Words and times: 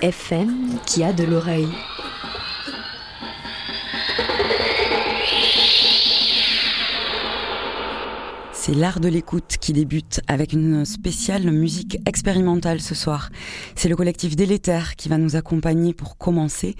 FM 0.00 0.78
qui 0.86 1.02
a 1.02 1.12
de 1.12 1.24
l'oreille. 1.24 1.68
C'est 8.52 8.74
l'art 8.74 9.00
de 9.00 9.08
l'écoute 9.08 9.56
qui 9.60 9.72
débute 9.72 10.20
avec 10.28 10.52
une 10.52 10.84
spéciale 10.84 11.50
musique 11.50 11.98
expérimentale 12.06 12.80
ce 12.80 12.94
soir. 12.94 13.30
C'est 13.74 13.88
le 13.88 13.96
collectif 13.96 14.36
Délétère 14.36 14.94
qui 14.94 15.08
va 15.08 15.18
nous 15.18 15.34
accompagner 15.34 15.94
pour 15.94 16.16
commencer. 16.16 16.76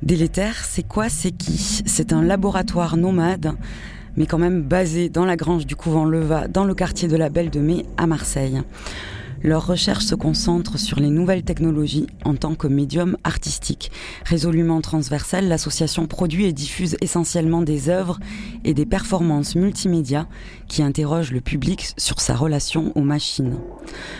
Délétère, 0.00 0.64
c'est 0.64 0.86
quoi 0.86 1.10
C'est 1.10 1.32
qui? 1.32 1.82
C'est 1.84 2.14
un 2.14 2.22
laboratoire 2.22 2.96
nomade, 2.96 3.52
mais 4.16 4.24
quand 4.24 4.38
même 4.38 4.62
basé 4.62 5.10
dans 5.10 5.26
la 5.26 5.36
grange 5.36 5.66
du 5.66 5.76
couvent 5.76 6.06
Leva, 6.06 6.48
dans 6.48 6.64
le 6.64 6.74
quartier 6.74 7.08
de 7.08 7.16
la 7.16 7.28
Belle 7.28 7.50
de 7.50 7.60
Mai 7.60 7.84
à 7.98 8.06
Marseille. 8.06 8.62
Leurs 9.42 9.66
recherches 9.66 10.04
se 10.04 10.14
concentrent 10.14 10.78
sur 10.78 10.98
les 10.98 11.10
nouvelles 11.10 11.44
technologies 11.44 12.06
en 12.24 12.34
tant 12.34 12.54
que 12.54 12.66
médium 12.66 13.16
artistique. 13.22 13.92
Résolument 14.24 14.80
transversale, 14.80 15.46
l'association 15.46 16.06
produit 16.06 16.46
et 16.46 16.52
diffuse 16.52 16.96
essentiellement 17.00 17.62
des 17.62 17.88
œuvres 17.88 18.18
et 18.64 18.74
des 18.74 18.86
performances 18.86 19.54
multimédia 19.54 20.26
qui 20.66 20.82
interrogent 20.82 21.32
le 21.32 21.40
public 21.40 21.92
sur 21.96 22.20
sa 22.20 22.34
relation 22.34 22.92
aux 22.96 23.02
machines. 23.02 23.58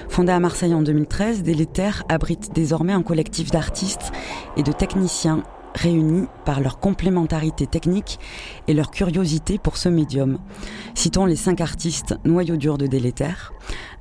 Fondée 0.08 0.32
à 0.32 0.40
Marseille 0.40 0.74
en 0.74 0.82
2013, 0.82 1.42
Délétère 1.42 2.04
abrite 2.08 2.50
désormais 2.54 2.92
un 2.92 3.02
collectif 3.02 3.50
d'artistes 3.50 4.12
et 4.56 4.62
de 4.62 4.72
techniciens 4.72 5.42
réunis 5.74 6.26
par 6.44 6.60
leur 6.60 6.78
complémentarité 6.78 7.66
technique 7.66 8.18
et 8.66 8.74
leur 8.74 8.90
curiosité 8.90 9.58
pour 9.58 9.76
ce 9.76 9.88
médium. 9.88 10.38
Citons 10.94 11.26
les 11.26 11.36
cinq 11.36 11.60
artistes 11.60 12.16
noyau 12.24 12.56
dur 12.56 12.78
de 12.78 12.86
Délétère. 12.86 13.52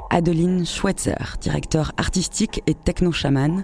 Adeline 0.09 0.65
Schweitzer, 0.65 1.37
directeur 1.41 1.91
artistique 1.97 2.61
et 2.67 2.73
techno-chaman, 2.73 3.63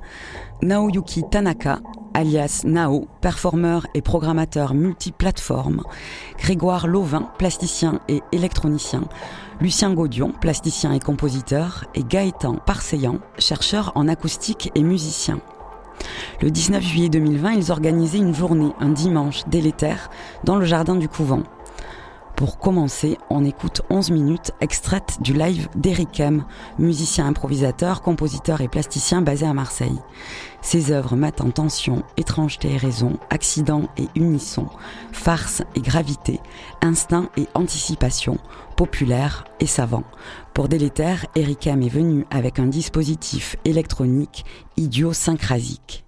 Naoyuki 0.62 1.24
Tanaka, 1.30 1.80
alias 2.14 2.62
Nao, 2.66 3.08
performeur 3.22 3.88
et 3.94 4.02
programmateur 4.02 4.74
multiplateforme, 4.74 5.84
Grégoire 6.38 6.88
Lauvin, 6.88 7.30
plasticien 7.38 8.00
et 8.08 8.22
électronicien, 8.32 9.04
Lucien 9.62 9.94
Gaudion, 9.94 10.32
plasticien 10.32 10.94
et 10.94 11.00
compositeur, 11.00 11.86
et 11.96 12.04
Gaëtan 12.04 12.56
Parseillan, 12.56 13.20
chercheur 13.40 13.92
en 13.96 14.08
acoustique 14.08 14.72
et 14.76 14.84
musicien. 14.84 15.40
Le 16.42 16.52
19 16.52 16.84
juillet 16.84 17.10
2020, 17.10 17.52
ils 17.54 17.72
organisaient 17.72 18.18
une 18.18 18.36
journée, 18.36 18.74
un 18.80 18.90
dimanche 18.90 19.44
délétère, 19.48 20.10
dans 20.44 20.58
le 20.58 20.66
jardin 20.66 20.96
du 20.96 21.08
couvent. 21.08 21.44
Pour 22.36 22.58
commencer, 22.58 23.18
on 23.30 23.46
écoute 23.46 23.84
11 23.92 24.10
minutes 24.10 24.52
extraites 24.60 25.18
du 25.22 25.34
live 25.34 25.70
d'Eric 25.76 26.20
M, 26.20 26.44
musicien 26.80 27.28
improvisateur, 27.28 28.02
compositeur 28.02 28.62
et 28.62 28.68
plasticien 28.68 29.22
basé 29.22 29.46
à 29.46 29.54
Marseille. 29.54 30.00
Ses 30.62 30.92
œuvres 30.92 31.16
mettent 31.16 31.42
en 31.42 31.52
tension 31.52 32.04
étrangeté 32.18 32.72
et 32.72 32.78
raison, 32.78 33.20
accident 33.30 33.84
et 33.98 34.08
unisson, 34.16 34.68
farce 35.12 35.62
et 35.76 35.82
gravité, 35.82 36.40
instinct 36.82 37.30
et 37.38 37.48
anticipation, 37.54 38.40
populaire 38.76 39.46
et 39.60 39.68
savant. 39.68 40.04
Pour 40.56 40.68
Délétère, 40.68 41.28
Eric 41.36 41.68
M 41.68 41.84
est 41.84 41.90
venu 41.90 42.26
avec 42.32 42.58
un 42.58 42.68
dispositif 42.68 43.58
électronique 43.64 44.44
idiosyncrasique. 44.76 46.03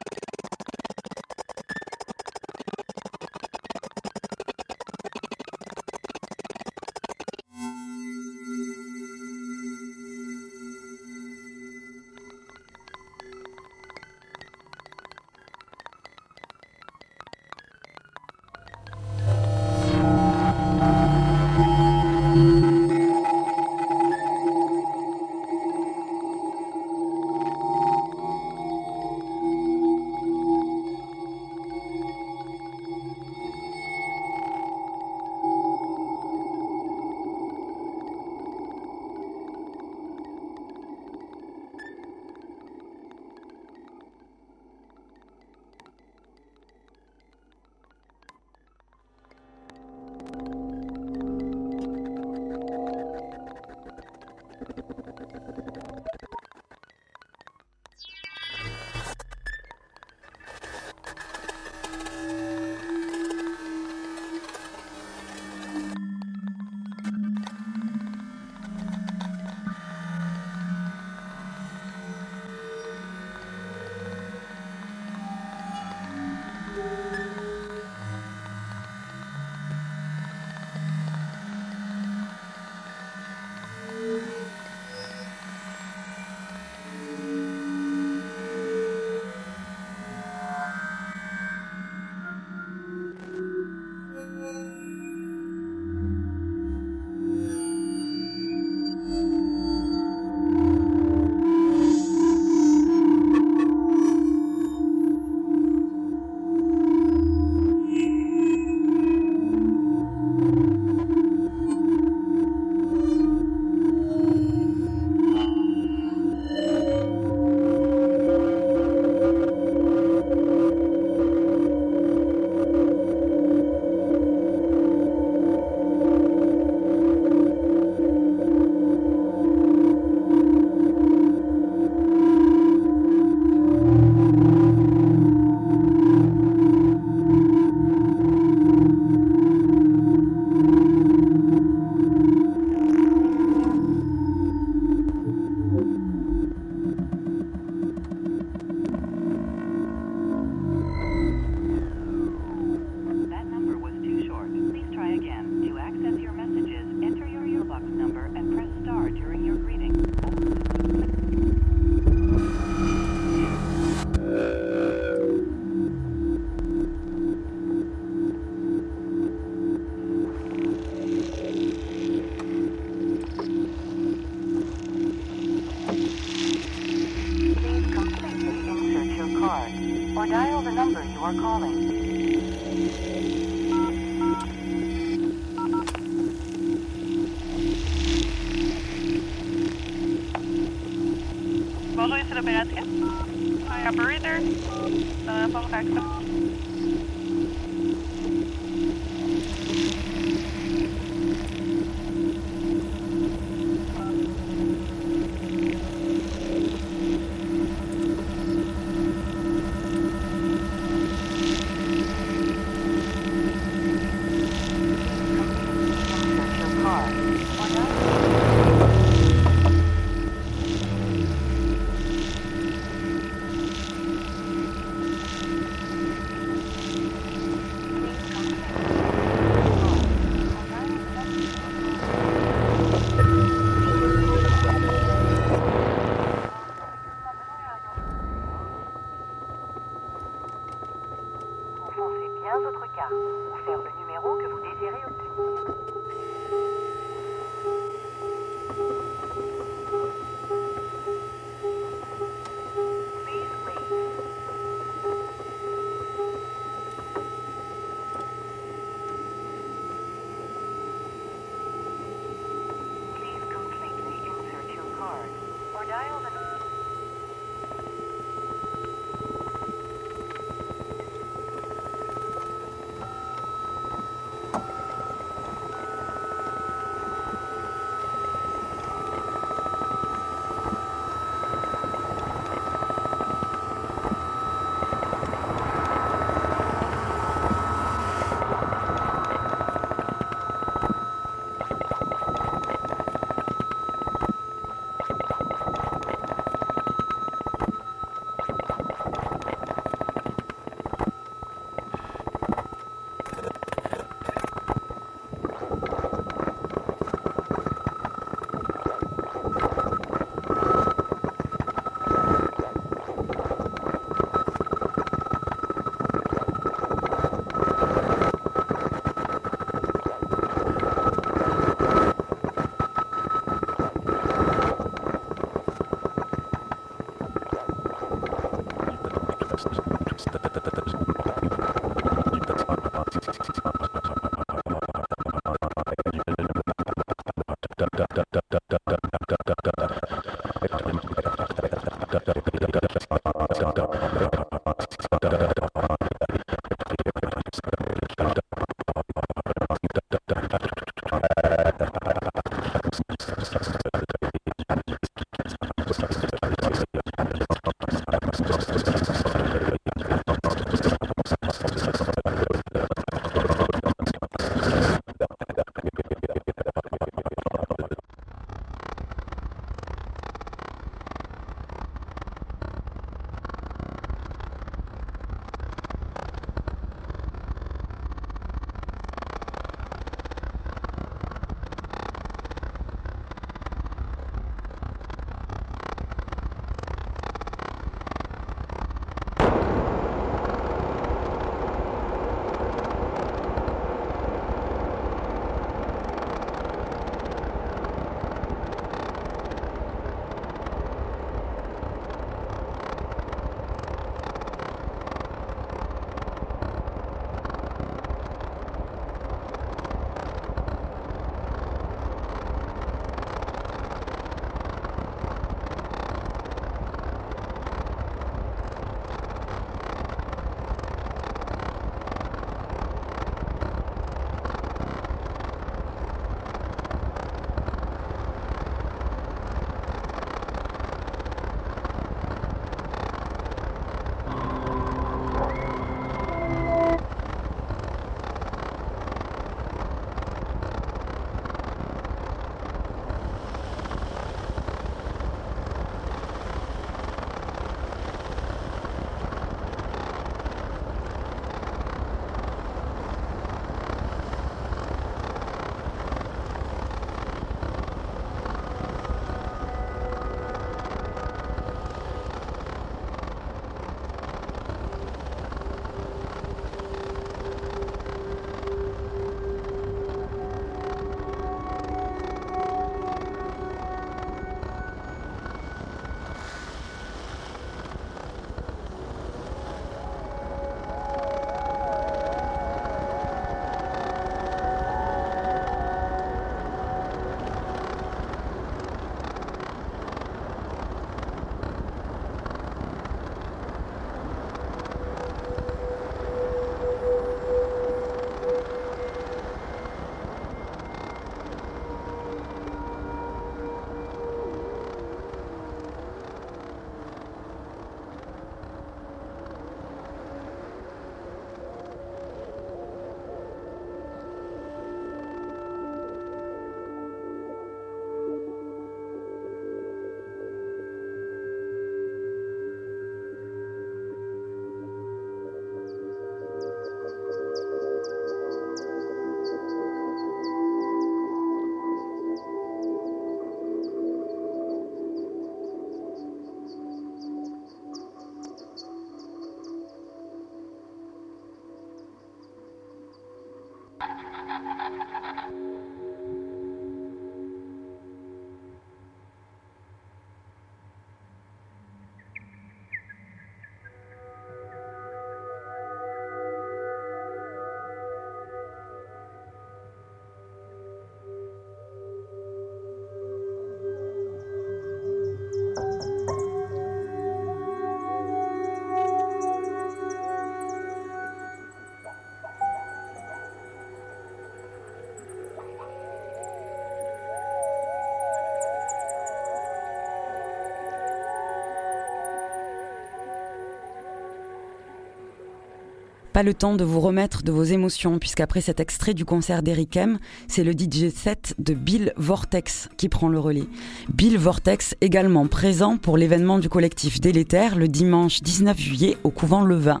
Pas 586.40 586.44
le 586.44 586.54
temps 586.54 586.74
de 586.74 586.84
vous 586.84 587.00
remettre 587.00 587.42
de 587.42 587.52
vos 587.52 587.64
émotions, 587.64 588.18
puisqu'après 588.18 588.62
cet 588.62 588.80
extrait 588.80 589.12
du 589.12 589.26
concert 589.26 589.62
d'Eric 589.62 589.94
M, 589.98 590.18
c'est 590.48 590.64
le 590.64 590.72
DJ 590.72 591.12
set 591.14 591.54
de 591.58 591.74
Bill 591.74 592.14
Vortex 592.16 592.88
qui 592.96 593.10
prend 593.10 593.28
le 593.28 593.38
relais. 593.38 593.66
Bill 594.14 594.38
Vortex 594.38 594.94
également 595.02 595.46
présent 595.48 595.98
pour 595.98 596.16
l'événement 596.16 596.58
du 596.58 596.70
collectif 596.70 597.20
Délétère 597.20 597.76
le 597.76 597.88
dimanche 597.88 598.40
19 598.40 598.78
juillet 598.80 599.18
au 599.22 599.28
couvent 599.28 599.62
Levin 599.62 600.00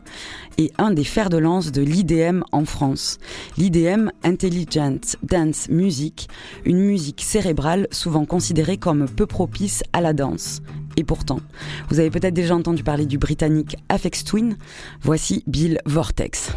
et 0.56 0.72
un 0.78 0.92
des 0.92 1.04
fers 1.04 1.28
de 1.28 1.36
lance 1.36 1.72
de 1.72 1.82
l'IDM 1.82 2.42
en 2.52 2.64
France. 2.64 3.18
L'IDM, 3.58 4.08
Intelligent 4.24 4.96
Dance 5.22 5.68
Music, 5.68 6.26
une 6.64 6.78
musique 6.78 7.20
cérébrale 7.20 7.86
souvent 7.90 8.24
considérée 8.24 8.78
comme 8.78 9.10
peu 9.10 9.26
propice 9.26 9.82
à 9.92 10.00
la 10.00 10.14
danse. 10.14 10.62
Et 10.96 11.04
pourtant, 11.04 11.40
vous 11.88 12.00
avez 12.00 12.10
peut-être 12.10 12.34
déjà 12.34 12.54
entendu 12.54 12.82
parler 12.82 13.06
du 13.06 13.18
britannique 13.18 13.76
Afex 13.88 14.24
Twin. 14.24 14.56
Voici 15.02 15.44
Bill 15.46 15.78
Vortex. 15.86 16.52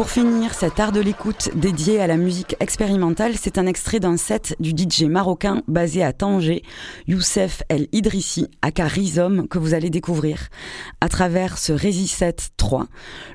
Pour 0.00 0.08
finir, 0.08 0.54
cet 0.54 0.80
art 0.80 0.92
de 0.92 1.00
l'écoute 1.00 1.50
dédié 1.54 2.00
à 2.00 2.06
la 2.06 2.16
musique 2.16 2.56
expérimentale, 2.58 3.34
c'est 3.36 3.58
un 3.58 3.66
extrait 3.66 4.00
d'un 4.00 4.16
set 4.16 4.56
du 4.58 4.70
DJ 4.70 5.02
marocain 5.02 5.62
basé 5.68 6.02
à 6.02 6.14
Tanger, 6.14 6.62
Youssef 7.06 7.62
El 7.68 7.86
Idrissi, 7.92 8.48
aka 8.62 8.86
Rhizome, 8.86 9.46
que 9.46 9.58
vous 9.58 9.74
allez 9.74 9.90
découvrir. 9.90 10.48
À 11.02 11.10
travers 11.10 11.58
ce 11.58 11.74
Résiset 11.74 12.36
3, 12.56 12.86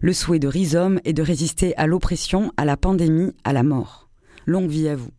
le 0.02 0.12
souhait 0.12 0.40
de 0.40 0.48
Rhizome 0.48 1.00
est 1.06 1.14
de 1.14 1.22
résister 1.22 1.78
à 1.78 1.86
l'oppression, 1.86 2.52
à 2.58 2.66
la 2.66 2.78
pandémie, 2.78 3.32
à 3.44 3.54
la 3.54 3.62
mort. 3.62 4.10
Longue 4.48 4.70
vie 4.70 4.90
à 4.90 4.96
vous. 4.96 5.12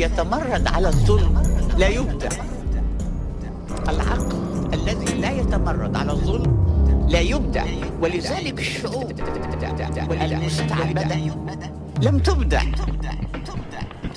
يتمرد 0.00 0.68
على 0.68 0.88
الظلم 0.88 1.42
لا 1.78 1.88
يبدع 1.88 2.28
العقل 3.88 4.40
الذي 4.74 5.14
لا 5.14 5.30
يتمرد 5.30 5.96
على 5.96 6.12
الظلم 6.12 6.60
لا 7.08 7.20
يبدع 7.20 7.64
ولذلك 8.00 8.58
الشعوب 8.58 9.12
المستعبدة 10.10 11.16
لم 12.02 12.18
تبدع 12.18 12.62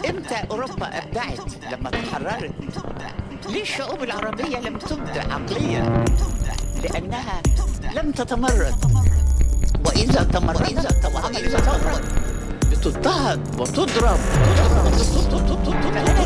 إمتى 0.10 0.36
أوروبا 0.52 0.88
أبدعت؟ 0.98 1.39
لما 1.72 1.89
تحررت. 1.89 2.52
ليه 3.50 3.62
الشعوب 3.62 4.04
العربية 4.04 4.60
لم 4.60 4.78
تبدع 4.78 5.34
عقليا؟ 5.34 6.06
لأنها 6.84 7.41
لم 7.96 8.12
تتمرد 8.12 8.76
وإذا 9.86 10.24
تمردت 10.24 10.69
اذا 10.72 11.60
تمردت 11.60 12.24
بتضطهد 12.72 13.60
وتضرب. 13.60 14.17
فانا 14.17 14.72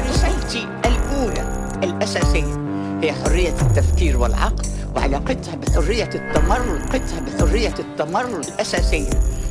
رسالتي 0.10 0.68
الأولى 0.86 1.70
الأساسية 1.84 2.58
هي 3.04 3.14
حرية 3.14 3.54
التفكير 3.62 4.18
والعقل 4.18 4.66
وعلاقتها 4.96 5.56
بحرية 5.56 6.10
التمرد 6.16 6.82
علاقتها 6.82 7.20
بحرية 7.20 7.74
التمرد 7.80 8.46
الأساسية 8.46 9.10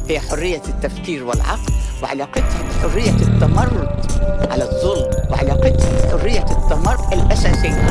هي 0.08 0.20
حرية 0.20 0.62
التفكير 0.68 1.24
والعقل 1.24 1.72
وعلاقتها 2.02 2.62
بحرية 2.62 3.10
التمرد 3.10 4.06
على 4.50 4.64
الظلم 4.64 5.30
وعلاقتها 5.30 6.16
بحرية 6.16 6.46
التمرد 6.50 7.12
الأساسية 7.12 7.86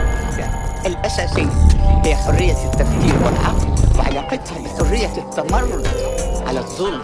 الأساسية 0.85 1.67
هي 2.03 2.15
حرية 2.15 2.65
التفكير 2.65 3.15
والعقل 3.25 3.67
وعلاقتها 3.99 4.59
بحرية 4.59 5.17
التمرد 5.17 5.87
على 6.47 6.59
الظلم. 6.59 7.01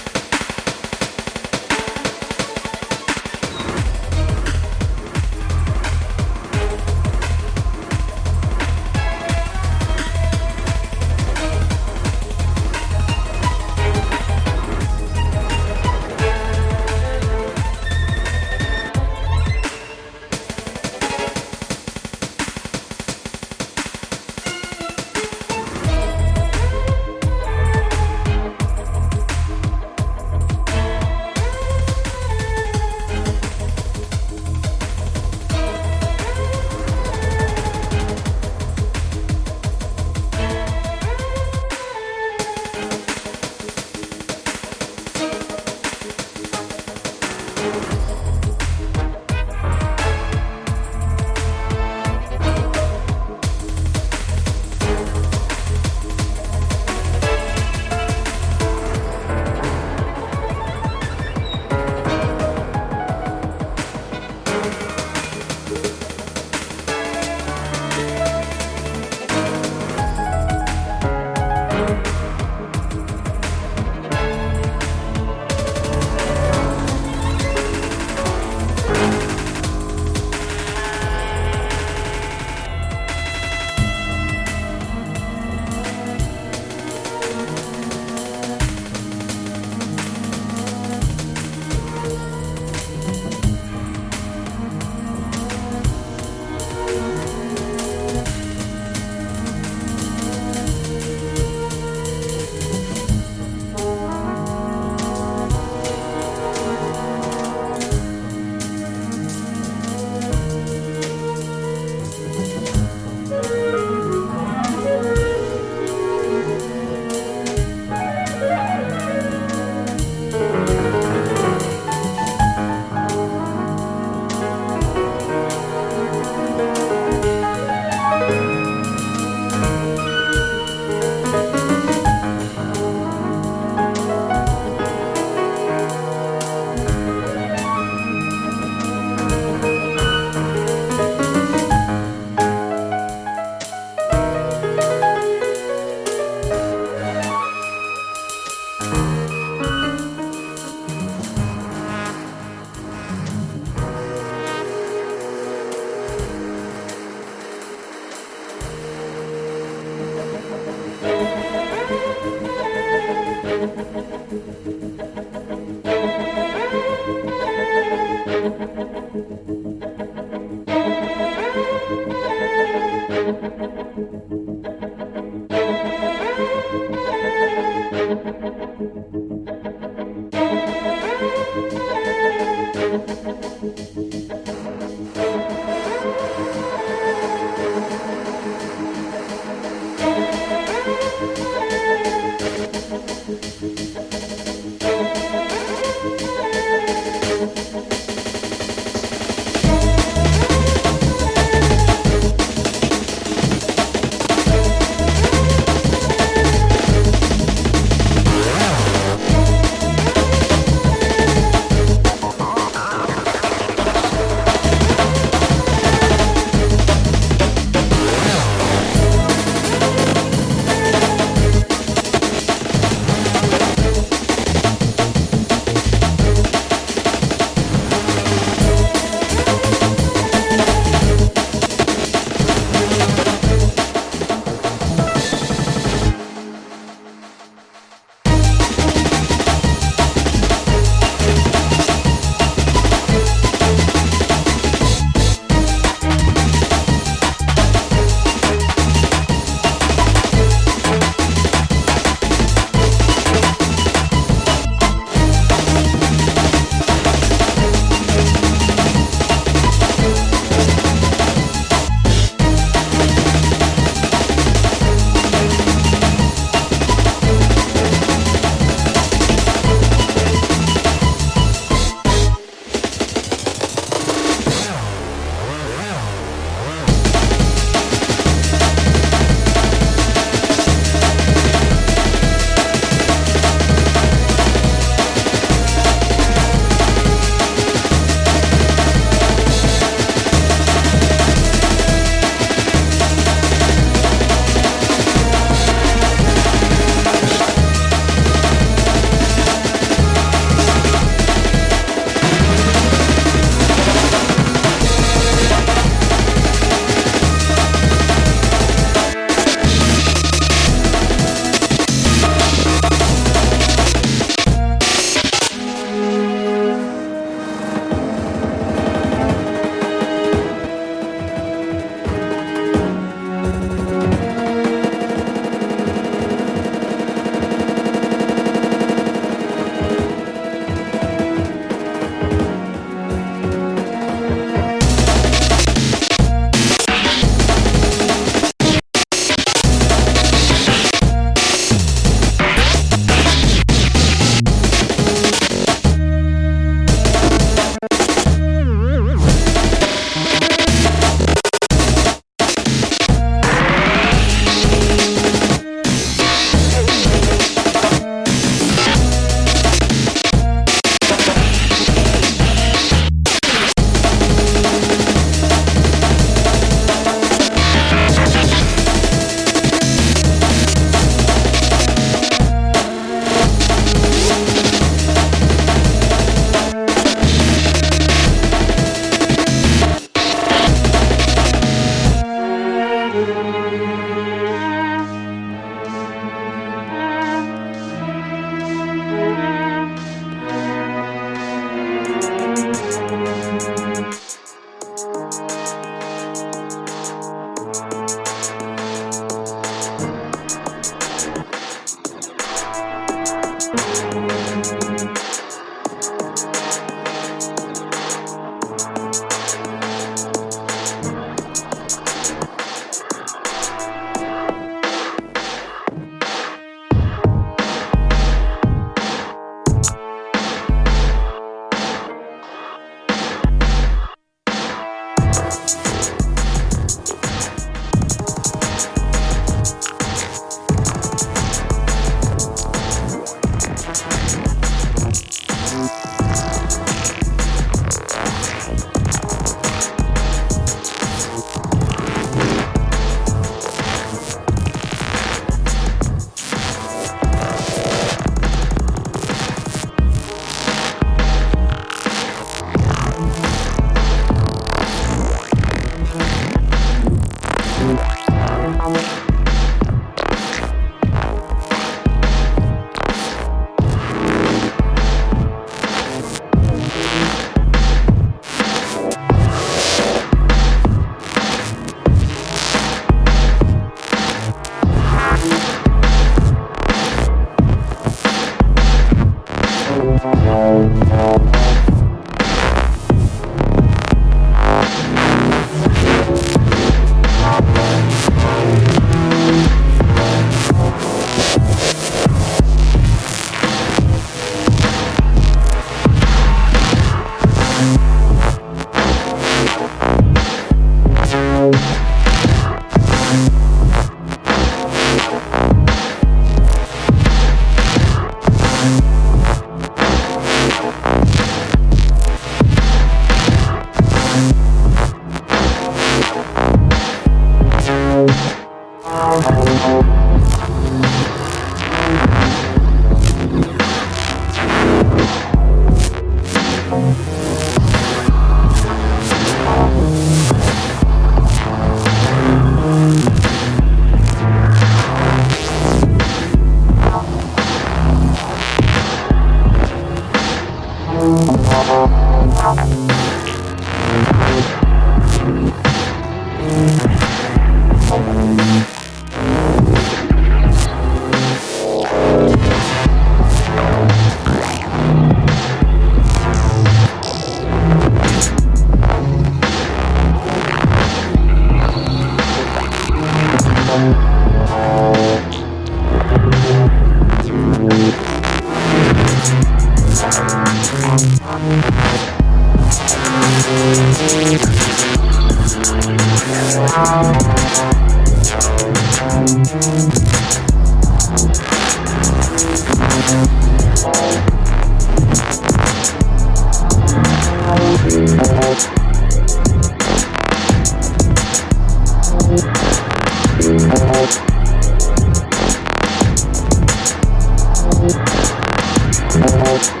Thank 599.78 600.00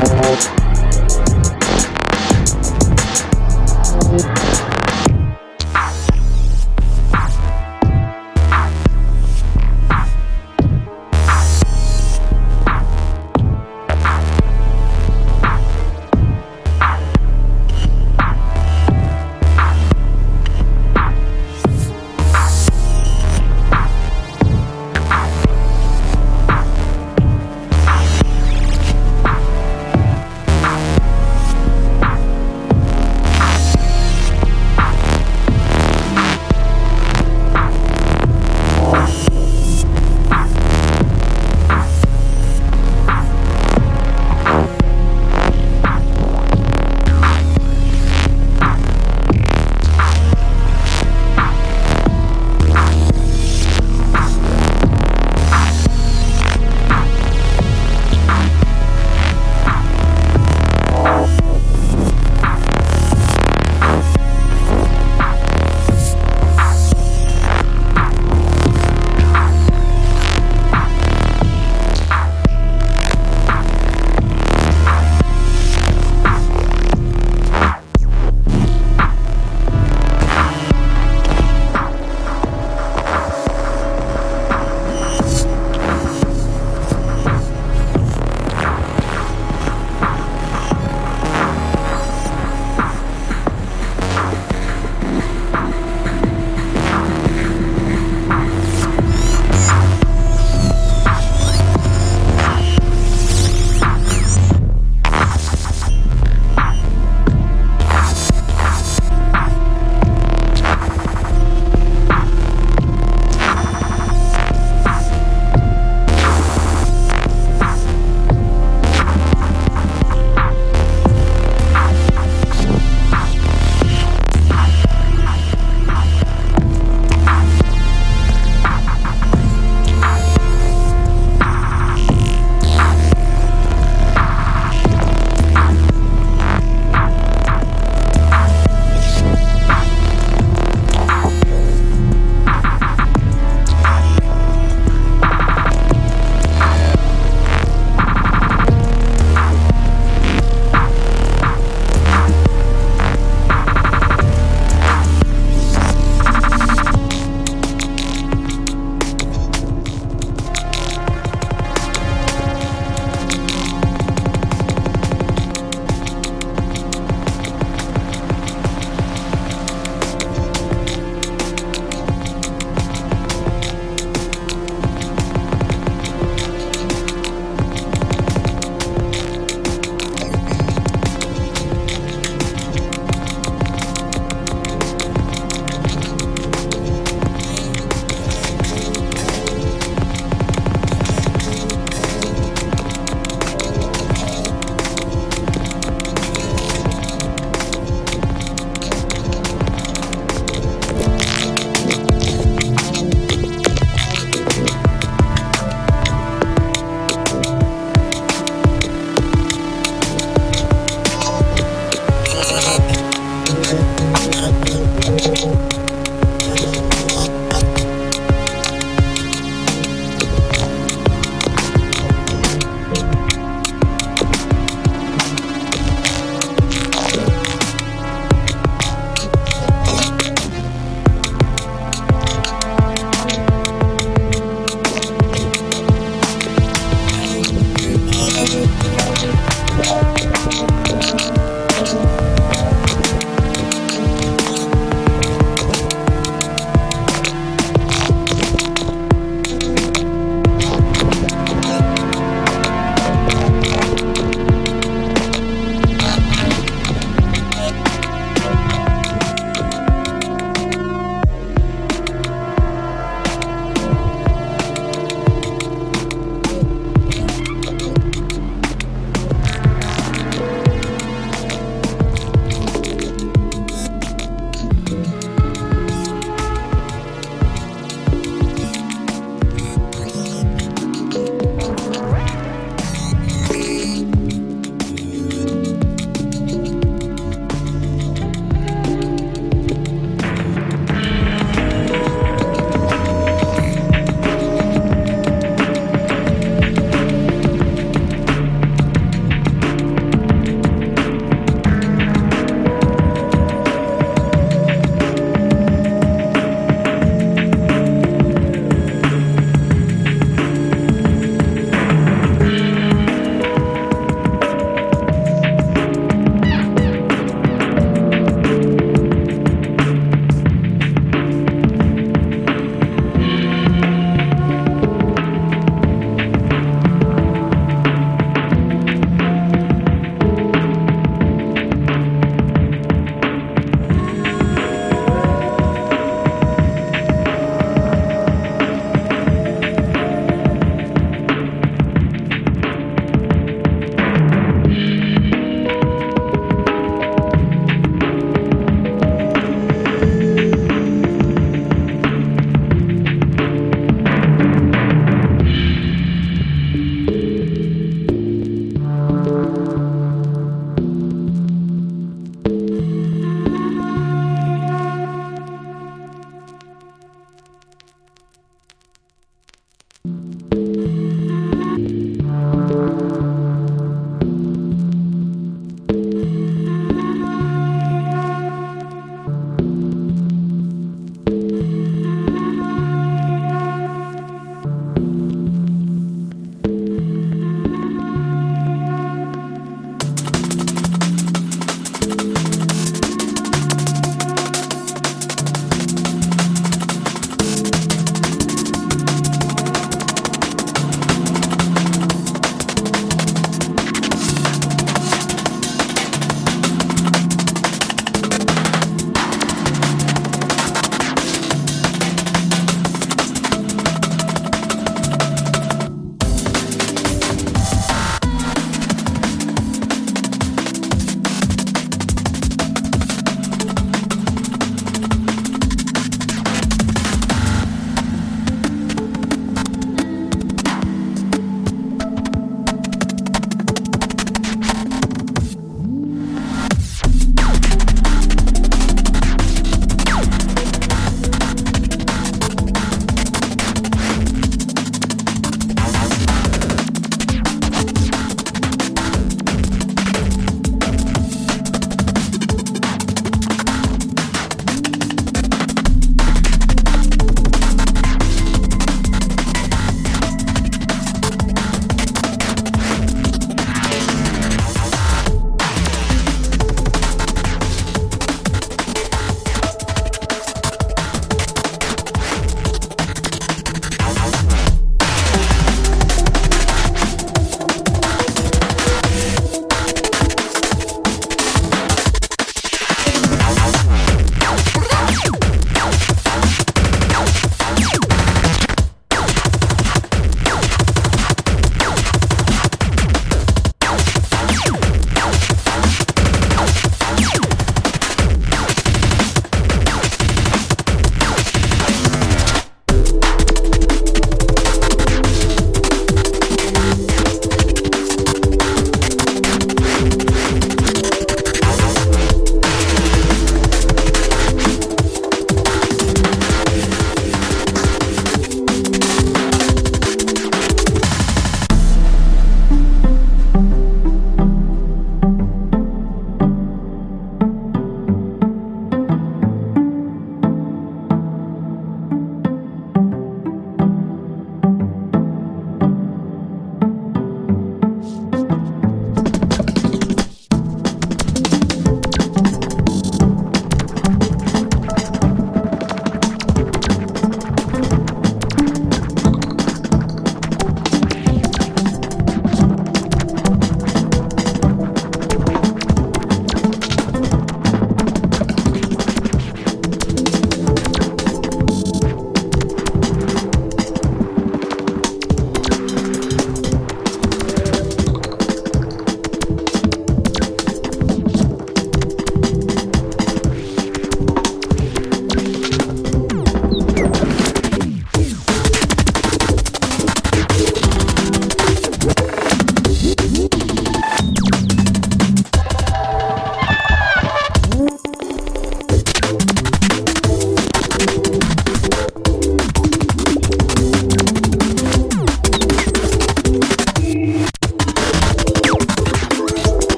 you. 0.00 0.05